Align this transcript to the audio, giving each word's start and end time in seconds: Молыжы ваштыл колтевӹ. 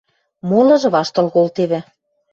Молыжы 0.49 0.89
ваштыл 0.95 1.27
колтевӹ. 1.35 1.79